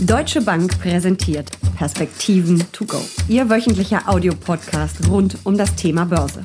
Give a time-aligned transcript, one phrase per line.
[0.00, 2.98] Deutsche Bank präsentiert Perspektiven to go.
[3.26, 6.44] Ihr wöchentlicher Audiopodcast rund um das Thema Börse.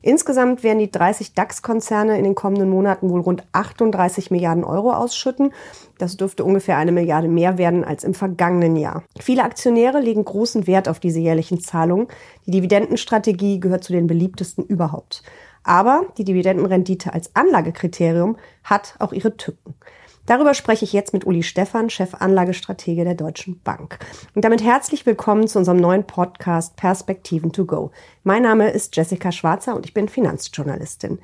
[0.00, 5.52] Insgesamt werden die 30 DAX-Konzerne in den kommenden Monaten wohl rund 38 Milliarden Euro ausschütten.
[5.98, 9.04] Das dürfte ungefähr eine Milliarde mehr werden als im vergangenen Jahr.
[9.20, 12.08] Viele Aktionäre legen großen Wert auf diese jährlichen Zahlungen.
[12.44, 15.22] Die Dividendenstrategie gehört zu den beliebtesten überhaupt.
[15.62, 19.76] Aber die Dividendenrendite als Anlagekriterium hat auch ihre Tücken.
[20.26, 23.98] Darüber spreche ich jetzt mit Uli Stephan, Chefanlagestratege der Deutschen Bank.
[24.36, 27.90] Und damit herzlich willkommen zu unserem neuen Podcast Perspektiven to Go.
[28.22, 31.18] Mein Name ist Jessica Schwarzer und ich bin Finanzjournalistin.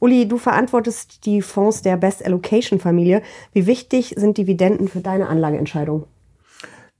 [0.00, 3.20] Uli, du verantwortest die Fonds der Best Allocation Familie.
[3.52, 6.06] Wie wichtig sind Dividenden für deine Anlageentscheidung?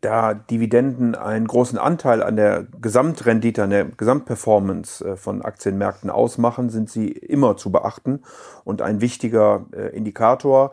[0.01, 6.71] da Dividenden einen großen Anteil an der Gesamtrendite, an der Gesamtperformance äh, von Aktienmärkten ausmachen,
[6.71, 8.23] sind sie immer zu beachten
[8.65, 10.73] und ein wichtiger äh, Indikator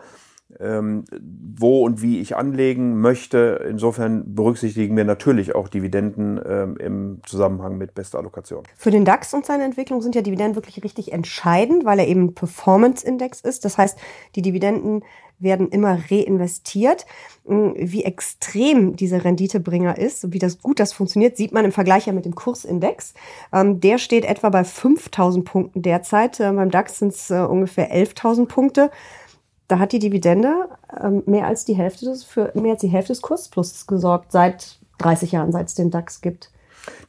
[0.60, 3.66] wo und wie ich anlegen möchte.
[3.70, 8.64] Insofern berücksichtigen wir natürlich auch Dividenden ähm, im Zusammenhang mit bester Allokation.
[8.76, 12.34] Für den DAX und seine Entwicklung sind ja Dividenden wirklich richtig entscheidend, weil er eben
[12.34, 13.66] Performance-Index ist.
[13.66, 13.98] Das heißt,
[14.36, 15.04] die Dividenden
[15.40, 17.06] werden immer reinvestiert.
[17.46, 22.08] Hm, wie extrem dieser Renditebringer ist, wie das gut das funktioniert, sieht man im Vergleich
[22.08, 23.14] ja mit dem Kursindex.
[23.52, 26.38] Ähm, der steht etwa bei 5000 Punkten derzeit.
[26.38, 28.92] Beim DAX sind es äh, ungefähr 11.000 Punkte
[29.68, 30.70] da hat die Dividende
[31.02, 34.78] ähm, mehr als die Hälfte des, für mehr als die Hälfte des Kursplusses gesorgt seit
[35.00, 36.52] 30 Jahren, seit es den DAX gibt.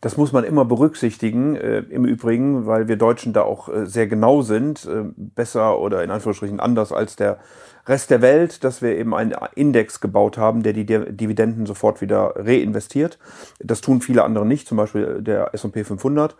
[0.00, 4.06] Das muss man immer berücksichtigen, äh, im Übrigen, weil wir Deutschen da auch äh, sehr
[4.06, 7.38] genau sind, äh, besser oder in Anführungsstrichen anders als der
[7.86, 12.34] Rest der Welt, dass wir eben einen Index gebaut haben, der die Dividenden sofort wieder
[12.34, 13.18] reinvestiert.
[13.60, 16.34] Das tun viele andere nicht, zum Beispiel der S&P 500.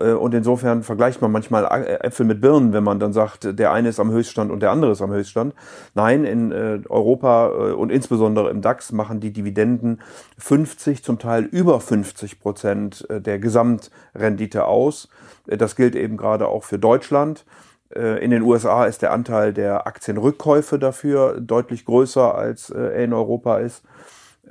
[0.00, 1.64] Äh, und insofern vergleicht man manchmal
[2.02, 4.92] Äpfel mit Birnen, wenn man dann sagt, der eine ist am Höchststand und der andere
[4.92, 5.54] ist am Höchststand.
[5.94, 10.00] Nein, in äh, Europa äh, und insbesondere im DAX machen die Dividenden
[10.38, 15.08] 50, zum Teil über 50 Prozent der Gesamtrendite aus.
[15.46, 17.44] Das gilt eben gerade auch für Deutschland.
[17.90, 23.58] In den USA ist der Anteil der Aktienrückkäufe dafür deutlich größer, als er in Europa
[23.58, 23.82] ist.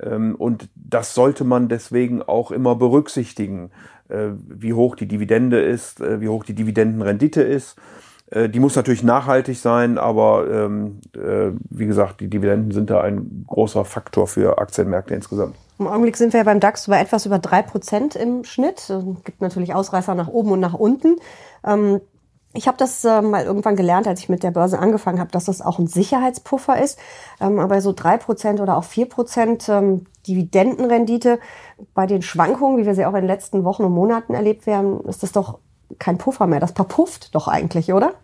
[0.00, 6.00] Ähm, und das sollte man deswegen auch immer berücksichtigen, äh, wie hoch die Dividende ist,
[6.00, 7.76] äh, wie hoch die Dividendenrendite ist.
[8.30, 11.00] Äh, die muss natürlich nachhaltig sein, aber ähm,
[11.70, 15.56] wie gesagt, die Dividenden sind da ein großer Faktor für Aktienmärkte insgesamt.
[15.78, 18.88] Im Augenblick sind wir beim DAX bei etwas über drei Prozent im Schnitt.
[18.88, 21.16] Es gibt natürlich Ausreißer nach oben und nach unten.
[21.64, 22.00] Ähm,
[22.56, 25.44] ich habe das äh, mal irgendwann gelernt, als ich mit der Börse angefangen habe, dass
[25.44, 26.98] das auch ein Sicherheitspuffer ist.
[27.40, 31.38] Ähm, aber so drei Prozent oder auch vier Prozent ähm, Dividendenrendite
[31.94, 35.00] bei den Schwankungen, wie wir sie auch in den letzten Wochen und Monaten erlebt werden,
[35.04, 35.58] ist das doch
[35.98, 36.60] kein Puffer mehr.
[36.60, 38.14] Das verpufft doch eigentlich, oder?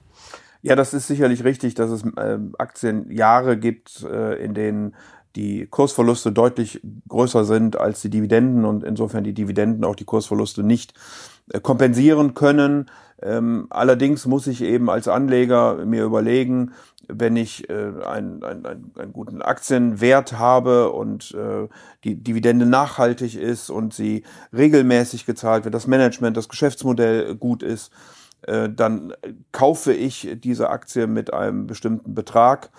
[0.62, 4.94] Ja, das ist sicherlich richtig, dass es äh, Aktienjahre gibt, äh, in denen
[5.36, 10.62] die Kursverluste deutlich größer sind als die Dividenden und insofern die Dividenden auch die Kursverluste
[10.62, 10.94] nicht
[11.50, 12.90] äh, kompensieren können.
[13.22, 16.72] Ähm, allerdings muss ich eben als Anleger mir überlegen,
[17.08, 21.68] wenn ich äh, einen, einen, einen guten Aktienwert habe und äh,
[22.04, 27.92] die Dividende nachhaltig ist und sie regelmäßig gezahlt wird, das Management, das Geschäftsmodell gut ist,
[28.44, 29.12] dann
[29.52, 32.70] kaufe ich diese Aktie mit einem bestimmten Betrag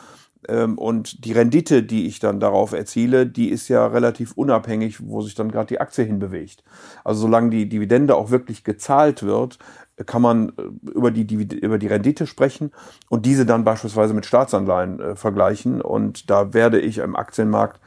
[0.50, 5.36] und die Rendite, die ich dann darauf erziele, die ist ja relativ unabhängig, wo sich
[5.36, 6.64] dann gerade die Aktie hinbewegt.
[7.04, 9.60] Also solange die Dividende auch wirklich gezahlt wird,
[10.06, 12.72] kann man äh, über die, über die Rendite sprechen
[13.10, 15.82] und diese dann beispielsweise mit Staatsanleihen äh, vergleichen.
[15.82, 17.80] Und da werde ich im Aktienmarkt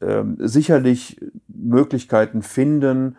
[0.00, 3.16] äh, sicherlich Möglichkeiten finden,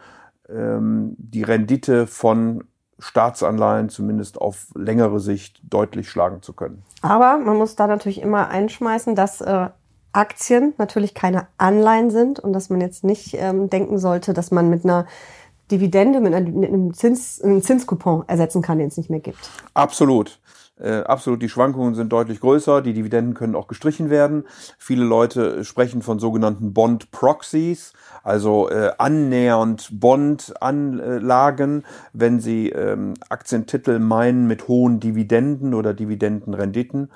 [0.49, 2.65] ähm, die Rendite von
[3.03, 6.83] Staatsanleihen zumindest auf längere Sicht deutlich schlagen zu können.
[7.01, 9.69] Aber man muss da natürlich immer einschmeißen, dass äh,
[10.13, 14.69] Aktien natürlich keine Anleihen sind und dass man jetzt nicht ähm, denken sollte, dass man
[14.69, 15.05] mit einer
[15.71, 19.49] Dividende mit einem, Zins, einem Zinscoupon ersetzen kann, den es nicht mehr gibt.
[19.73, 20.39] Absolut.
[20.79, 24.45] Äh, absolut, die Schwankungen sind deutlich größer, die Dividenden können auch gestrichen werden.
[24.79, 27.93] Viele Leute sprechen von sogenannten Bond Proxies,
[28.23, 37.11] also äh, annähernd Bond-Anlagen, wenn sie ähm, Aktientitel meinen mit hohen Dividenden oder Dividendenrenditen.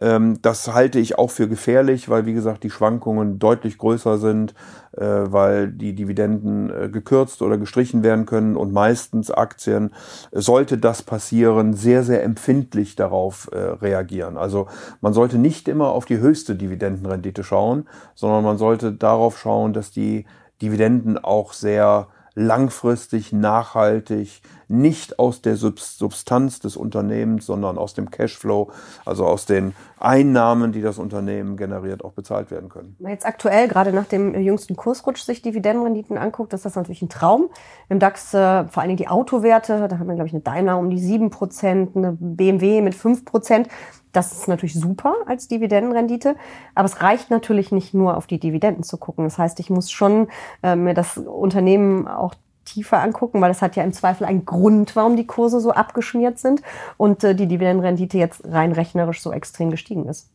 [0.00, 4.54] Ähm, das halte ich auch für gefährlich, weil wie gesagt die Schwankungen deutlich größer sind,
[4.92, 9.92] äh, weil die Dividenden äh, gekürzt oder gestrichen werden können und meistens Aktien,
[10.32, 14.36] sollte das passieren, sehr, sehr empfindlich darauf äh, reagieren.
[14.36, 14.66] Also
[15.00, 19.90] man sollte nicht immer auf die höchste Dividendenrendite schauen, sondern man sollte darauf schauen, dass
[19.90, 20.26] die
[20.60, 28.70] Dividenden auch sehr langfristig, nachhaltig, nicht aus der Substanz des Unternehmens, sondern aus dem Cashflow,
[29.04, 32.96] also aus den Einnahmen, die das Unternehmen generiert, auch bezahlt werden können.
[32.98, 37.02] Wenn man jetzt aktuell, gerade nach dem jüngsten Kursrutsch, sich Dividendenrenditen anguckt, ist das natürlich
[37.02, 37.50] ein Traum.
[37.88, 40.78] Im DAX äh, vor allen Dingen die Autowerte, da haben wir, glaube ich, eine Daimler
[40.78, 43.66] um die 7%, eine BMW mit 5%.
[44.14, 46.36] Das ist natürlich super als Dividendenrendite,
[46.74, 49.24] aber es reicht natürlich nicht nur auf die Dividenden zu gucken.
[49.24, 50.28] Das heißt, ich muss schon
[50.62, 52.34] äh, mir das Unternehmen auch
[52.64, 56.38] tiefer angucken, weil es hat ja im Zweifel einen Grund, warum die Kurse so abgeschmiert
[56.38, 56.62] sind
[56.96, 60.30] und äh, die Dividendenrendite jetzt rein rechnerisch so extrem gestiegen ist.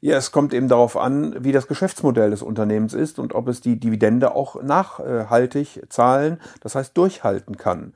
[0.00, 3.60] Ja, es kommt eben darauf an, wie das Geschäftsmodell des Unternehmens ist und ob es
[3.60, 7.92] die Dividende auch nachhaltig zahlen, das heißt durchhalten kann.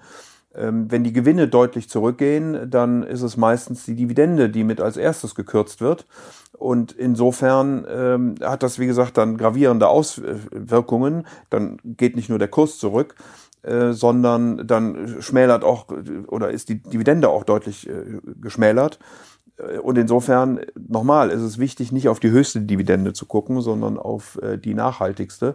[0.56, 4.97] Ähm, wenn die Gewinne deutlich zurückgehen, dann ist es meistens die Dividende, die mit als
[4.97, 6.06] erstes gekürzt wird.
[6.53, 11.26] Und insofern ähm, hat das, wie gesagt, dann gravierende Auswirkungen.
[11.50, 13.14] Dann geht nicht nur der Kurs zurück,
[13.62, 15.87] äh, sondern dann schmälert auch
[16.29, 18.99] oder ist die Dividende auch deutlich äh, geschmälert.
[19.82, 24.38] Und insofern, nochmal, ist es wichtig, nicht auf die höchste Dividende zu gucken, sondern auf
[24.43, 25.55] äh, die nachhaltigste.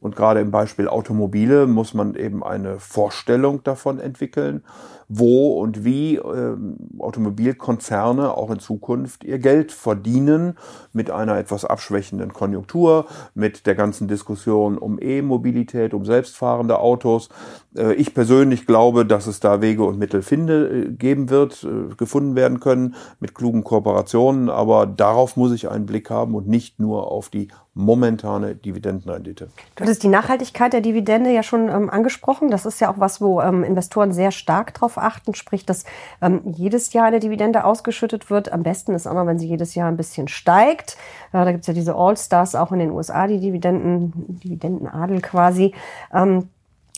[0.00, 4.64] Und gerade im Beispiel Automobile muss man eben eine Vorstellung davon entwickeln,
[5.14, 6.56] wo und wie äh,
[6.98, 10.56] Automobilkonzerne auch in Zukunft ihr Geld verdienen
[10.94, 17.28] mit einer etwas abschwächenden Konjunktur, mit der ganzen Diskussion um E-Mobilität, um selbstfahrende Autos.
[17.76, 21.94] Äh, ich persönlich glaube, dass es da Wege und Mittel finde, äh, geben wird, äh,
[21.94, 26.80] gefunden werden können mit klugen Kooperationen, aber darauf muss ich einen Blick haben und nicht
[26.80, 29.48] nur auf die momentane Dividendenrendite.
[29.76, 32.50] Du hattest die Nachhaltigkeit der Dividende ja schon ähm, angesprochen.
[32.50, 35.84] Das ist ja auch was, wo ähm, Investoren sehr stark drauf achten, sprich, dass
[36.20, 38.52] ähm, jedes Jahr eine Dividende ausgeschüttet wird.
[38.52, 40.98] Am besten ist auch noch, wenn sie jedes Jahr ein bisschen steigt.
[41.32, 45.74] Äh, da gibt's ja diese All-Stars auch in den USA, die Dividenden, Dividendenadel quasi.
[46.12, 46.50] Ähm,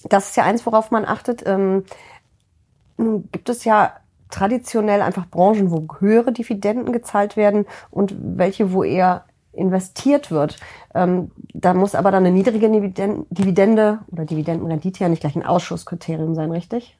[0.09, 1.47] das ist ja eins, worauf man achtet.
[1.47, 1.85] Ähm,
[2.97, 3.93] nun gibt es ja
[4.29, 9.25] traditionell einfach Branchen, wo höhere Dividenden gezahlt werden und welche, wo eher
[9.57, 10.57] investiert wird.
[10.95, 12.71] Ähm, da muss aber dann eine niedrige
[13.31, 16.99] Dividende oder Dividendenrendite ja nicht gleich ein Ausschusskriterium sein, richtig?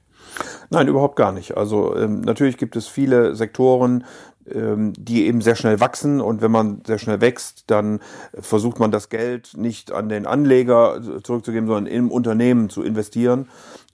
[0.71, 1.57] Nein, überhaupt gar nicht.
[1.57, 4.05] Also ähm, natürlich gibt es viele Sektoren,
[4.53, 8.01] ähm, die eben sehr schnell wachsen und wenn man sehr schnell wächst, dann
[8.39, 13.49] versucht man das Geld nicht an den Anleger zurückzugeben, sondern im Unternehmen zu investieren,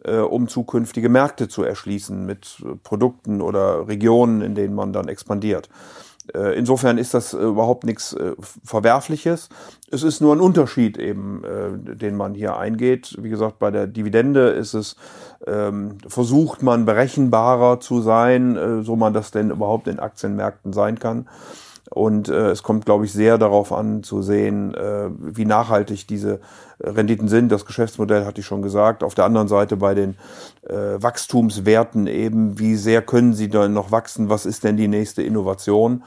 [0.04, 5.68] äh, um zukünftige Märkte zu erschließen mit Produkten oder Regionen, in denen man dann expandiert.
[6.34, 8.34] Äh, insofern ist das äh, überhaupt nichts äh,
[8.64, 9.48] Verwerfliches.
[9.90, 11.42] Es ist nur ein Unterschied eben,
[11.82, 13.16] den man hier eingeht.
[13.20, 14.94] Wie gesagt, bei der Dividende ist es,
[15.48, 21.26] ähm, versucht man berechenbarer zu sein, so man das denn überhaupt in Aktienmärkten sein kann.
[21.90, 26.40] Und äh, es kommt, glaube ich, sehr darauf an zu sehen, äh, wie nachhaltig diese
[26.78, 27.50] Renditen sind.
[27.50, 29.02] Das Geschäftsmodell hatte ich schon gesagt.
[29.02, 30.16] Auf der anderen Seite bei den
[30.68, 34.28] äh, Wachstumswerten eben, wie sehr können sie dann noch wachsen?
[34.28, 36.04] Was ist denn die nächste Innovation?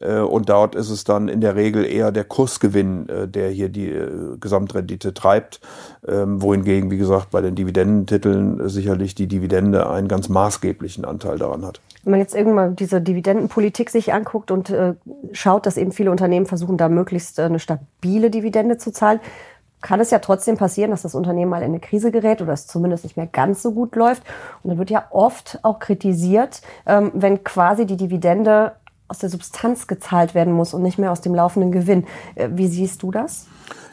[0.00, 3.68] Äh, und dort ist es dann in der Regel eher der Kursgewinn, äh, der hier
[3.68, 5.60] die äh, Gesamtrendite treibt,
[6.06, 11.64] ähm, wohingegen, wie gesagt, bei den Dividendentiteln sicherlich die Dividende einen ganz maßgeblichen Anteil daran
[11.64, 11.80] hat.
[12.02, 14.74] Wenn man jetzt irgendwann diese Dividendenpolitik sich anguckt und
[15.32, 19.20] schaut, dass eben viele Unternehmen versuchen, da möglichst eine stabile Dividende zu zahlen,
[19.80, 22.66] kann es ja trotzdem passieren, dass das Unternehmen mal in eine Krise gerät oder es
[22.66, 24.22] zumindest nicht mehr ganz so gut läuft.
[24.62, 28.72] Und dann wird ja oft auch kritisiert, ähm, wenn quasi die Dividende
[29.08, 32.06] aus der Substanz gezahlt werden muss und nicht mehr aus dem laufenden Gewinn.
[32.34, 33.46] Äh, wie siehst du das?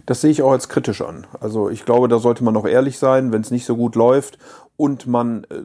[0.06, 1.28] Das sehe ich auch als kritisch an.
[1.40, 4.38] Also ich glaube, da sollte man noch ehrlich sein, wenn es nicht so gut läuft
[4.78, 5.64] und man äh,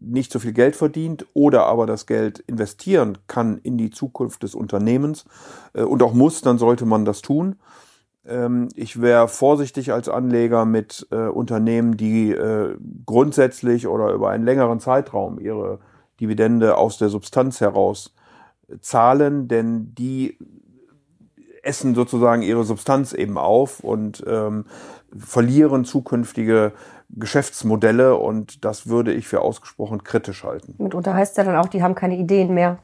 [0.00, 4.54] nicht so viel Geld verdient oder aber das Geld investieren kann in die Zukunft des
[4.54, 5.24] Unternehmens
[5.74, 7.56] äh, und auch muss, dann sollte man das tun.
[8.26, 12.36] Ähm, ich wäre vorsichtig als Anleger mit Unternehmen, die
[13.06, 15.78] grundsätzlich oder über einen längeren Zeitraum ihre
[16.20, 18.12] Dividende aus der Substanz heraus
[18.80, 20.38] Zahlen, denn die
[21.62, 24.64] essen sozusagen ihre Substanz eben auf und ähm,
[25.16, 26.72] verlieren zukünftige
[27.10, 30.74] Geschäftsmodelle und das würde ich für ausgesprochen kritisch halten.
[30.78, 32.78] Mitunter heißt es ja dann auch, die haben keine Ideen mehr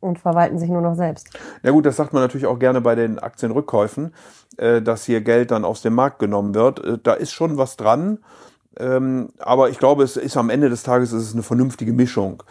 [0.00, 1.28] und verwalten sich nur noch selbst.
[1.62, 4.14] Ja gut, das sagt man natürlich auch gerne bei den Aktienrückkäufen,
[4.58, 6.84] äh, dass hier Geld dann aus dem Markt genommen wird.
[6.84, 8.18] Äh, da ist schon was dran.
[8.78, 12.42] Ähm, aber ich glaube, es ist am Ende des Tages ist es eine vernünftige Mischung.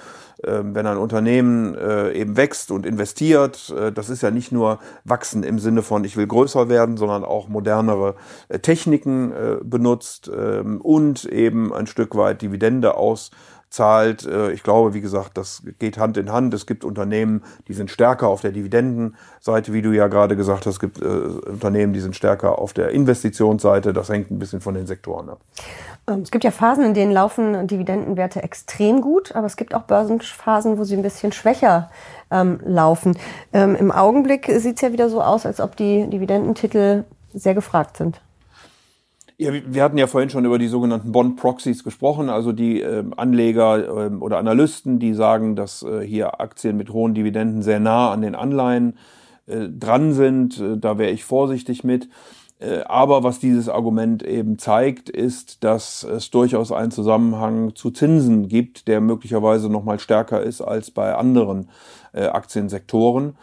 [0.44, 4.80] Ähm, wenn ein Unternehmen äh, eben wächst und investiert, äh, das ist ja nicht nur
[5.04, 8.16] wachsen im Sinne von ich will größer werden, sondern auch modernere
[8.50, 13.32] äh, Techniken äh, benutzt ähm, und eben ein Stück weit Dividende aus
[13.70, 14.26] zahlt.
[14.26, 16.54] Äh, ich glaube, wie gesagt, das geht Hand in Hand.
[16.54, 20.76] Es gibt Unternehmen, die sind stärker auf der Dividendenseite, wie du ja gerade gesagt hast.
[20.76, 23.94] Es gibt äh, Unternehmen, die sind stärker auf der Investitionsseite.
[23.94, 25.42] Das hängt ein bisschen von den Sektoren ab.
[26.08, 29.84] Ähm, es gibt ja Phasen, in denen laufen Dividendenwerte extrem gut, aber es gibt auch
[29.84, 31.90] Börsenphasen, wo sie ein bisschen schwächer
[32.32, 33.18] ähm, laufen.
[33.54, 37.04] Ähm, Im Augenblick sieht es ja wieder so aus, als ob die Dividendentitel
[37.34, 38.22] sehr gefragt sind.
[39.38, 44.08] Ja, wir hatten ja vorhin schon über die sogenannten Bond-Proxies gesprochen, also die äh, Anleger
[44.08, 48.22] äh, oder Analysten, die sagen, dass äh, hier Aktien mit hohen Dividenden sehr nah an
[48.22, 48.98] den Anleihen
[49.48, 50.58] äh, dran sind.
[50.62, 52.08] Äh, da wäre ich vorsichtig mit.
[52.60, 58.48] Äh, aber was dieses Argument eben zeigt, ist, dass es durchaus einen Zusammenhang zu Zinsen
[58.48, 61.70] gibt, der möglicherweise noch mal stärker ist als bei anderen
[62.14, 63.36] Aktiensektoren.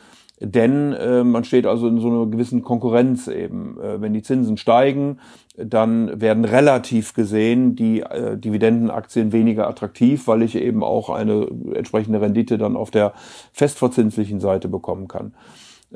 [0.45, 3.79] Denn äh, man steht also in so einer gewissen Konkurrenz eben.
[3.81, 5.19] Äh, wenn die Zinsen steigen,
[5.57, 12.21] dann werden relativ gesehen die äh, Dividendenaktien weniger attraktiv, weil ich eben auch eine entsprechende
[12.21, 13.13] Rendite dann auf der
[13.53, 15.33] festverzinslichen Seite bekommen kann.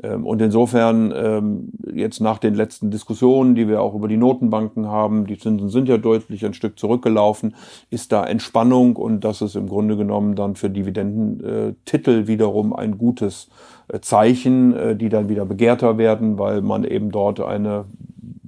[0.03, 4.87] Ähm, und insofern ähm, jetzt nach den letzten Diskussionen, die wir auch über die Notenbanken
[4.87, 7.55] haben, die Zinsen sind ja deutlich ein Stück zurückgelaufen,
[7.89, 13.49] ist da Entspannung und das ist im Grunde genommen dann für Dividendentitel wiederum ein gutes
[13.87, 17.85] äh, Zeichen, äh, die dann wieder begehrter werden, weil man eben dort eine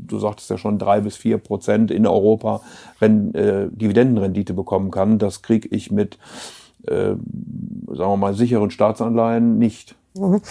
[0.10, 2.62] du sagtest ja schon, drei bis vier Prozent in Europa
[3.00, 5.20] Ren äh, Dividendenrendite bekommen kann.
[5.20, 6.18] Das kriege ich mit,
[6.88, 7.20] äh, sagen
[7.88, 9.96] wir mal, sicheren Staatsanleihen nicht.
[10.19, 10.41] Mhm.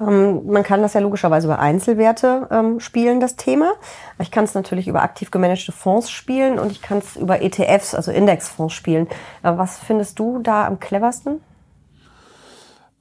[0.00, 3.72] Ähm, man kann das ja logischerweise über Einzelwerte ähm, spielen, das Thema.
[4.18, 7.94] Ich kann es natürlich über aktiv gemanagte Fonds spielen und ich kann es über ETFs,
[7.94, 9.06] also Indexfonds spielen.
[9.42, 11.40] Äh, was findest du da am cleversten?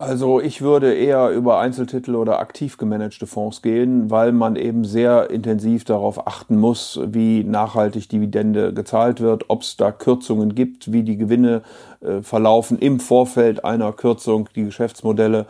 [0.01, 5.29] Also ich würde eher über Einzeltitel oder aktiv gemanagte Fonds gehen, weil man eben sehr
[5.29, 11.03] intensiv darauf achten muss, wie nachhaltig Dividende gezahlt wird, ob es da Kürzungen gibt, wie
[11.03, 11.63] die Gewinne
[11.99, 15.47] äh, verlaufen im Vorfeld einer Kürzung, die Geschäftsmodelle.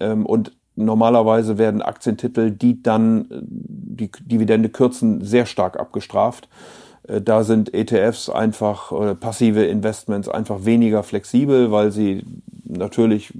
[0.00, 6.48] Ähm, und normalerweise werden Aktientitel, die dann äh, die Dividende kürzen, sehr stark abgestraft.
[7.08, 12.24] Äh, da sind ETFs einfach, äh, passive Investments einfach weniger flexibel, weil sie
[12.68, 13.32] natürlich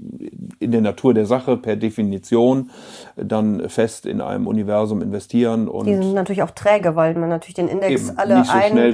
[0.59, 2.71] in der Natur der Sache per Definition
[3.15, 5.67] dann fest in einem Universum investieren.
[5.67, 8.93] Und die sind natürlich auch träge, weil man natürlich den Index alle so ein,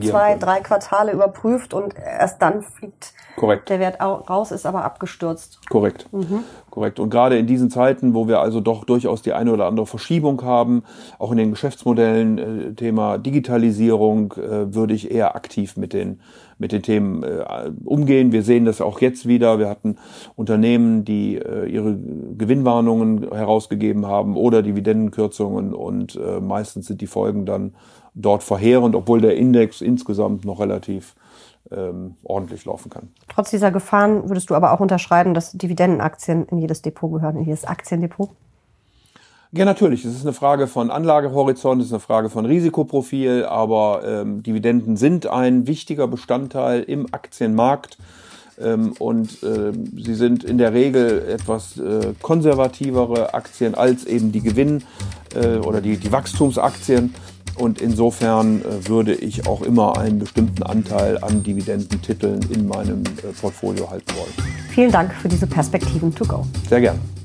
[0.00, 0.40] zwei, kann.
[0.40, 3.68] drei Quartale überprüft und erst dann fliegt Korrekt.
[3.68, 5.60] der Wert raus, ist aber abgestürzt.
[5.68, 6.08] Korrekt.
[6.12, 6.44] Mhm.
[6.78, 7.00] Korrekt.
[7.00, 10.40] Und gerade in diesen Zeiten, wo wir also doch durchaus die eine oder andere Verschiebung
[10.42, 10.84] haben,
[11.18, 16.20] auch in den Geschäftsmodellen, äh, Thema Digitalisierung, äh, würde ich eher aktiv mit den
[16.56, 18.30] mit den Themen äh, umgehen.
[18.30, 19.58] Wir sehen das auch jetzt wieder.
[19.58, 19.96] Wir hatten
[20.36, 21.96] Unternehmen, die äh, ihre
[22.36, 27.74] Gewinnwarnungen herausgegeben haben oder Dividendenkürzungen und äh, meistens sind die Folgen dann
[28.14, 31.16] dort verheerend, obwohl der Index insgesamt noch relativ
[31.70, 33.08] ähm, ordentlich laufen kann.
[33.28, 37.44] Trotz dieser Gefahren würdest du aber auch unterschreiben, dass Dividendenaktien in jedes Depot gehören, in
[37.44, 38.30] jedes Aktiendepot?
[39.50, 40.04] Ja, natürlich.
[40.04, 44.98] Es ist eine Frage von Anlagehorizont, es ist eine Frage von Risikoprofil, aber ähm, Dividenden
[44.98, 47.96] sind ein wichtiger Bestandteil im Aktienmarkt.
[48.60, 54.42] Ähm, und äh, sie sind in der Regel etwas äh, konservativere Aktien als eben die
[54.42, 54.82] Gewinn-
[55.34, 57.14] äh, oder die, die Wachstumsaktien.
[57.58, 63.32] Und insofern äh, würde ich auch immer einen bestimmten Anteil an Dividendentiteln in meinem äh,
[63.40, 64.32] Portfolio halten wollen.
[64.70, 66.46] Vielen Dank für diese Perspektiven to go.
[66.68, 67.17] Sehr gern.